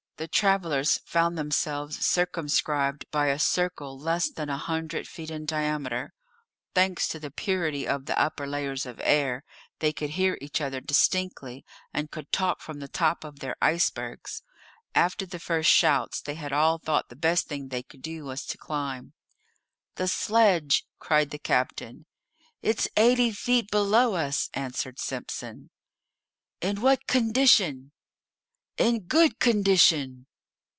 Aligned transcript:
The 0.17 0.27
travellers 0.27 0.99
found 1.03 1.35
themselves 1.35 2.05
circumscribed 2.05 3.09
by 3.09 3.29
a 3.29 3.39
circle 3.39 3.97
less 3.97 4.29
than 4.29 4.49
a 4.49 4.57
hundred 4.57 5.07
feet 5.07 5.31
in 5.31 5.45
diameter. 5.45 6.13
Thanks 6.75 7.07
to 7.07 7.19
the 7.19 7.31
purity 7.31 7.87
of 7.87 8.05
the 8.05 8.15
upper 8.21 8.45
layers 8.45 8.85
of 8.85 9.01
air, 9.03 9.43
they 9.79 9.91
could 9.91 10.11
hear 10.11 10.37
each 10.39 10.61
other 10.61 10.79
distinctly, 10.79 11.65
and 11.91 12.11
could 12.11 12.31
talk 12.31 12.61
from 12.61 12.79
the 12.81 12.87
top 12.87 13.23
of 13.23 13.39
their 13.39 13.55
icebergs. 13.63 14.43
After 14.93 15.25
the 15.25 15.39
first 15.39 15.71
shots 15.71 16.21
they 16.21 16.35
had 16.35 16.53
all 16.53 16.77
thought 16.77 17.09
the 17.09 17.15
best 17.15 17.47
thing 17.47 17.69
they 17.69 17.81
could 17.81 18.03
do 18.03 18.23
was 18.25 18.45
to 18.45 18.59
climb. 18.59 19.13
"The 19.95 20.07
sledge!" 20.07 20.85
cried 20.99 21.31
the 21.31 21.39
captain. 21.39 22.05
"It's 22.61 22.87
eighty 22.95 23.31
feet 23.31 23.71
below 23.71 24.13
us," 24.13 24.51
answered 24.53 24.99
Simpson. 24.99 25.71
"In 26.61 26.79
what 26.79 27.07
condition?" 27.07 27.91
"In 28.77 29.01
good 29.01 29.37
condition." 29.39 30.25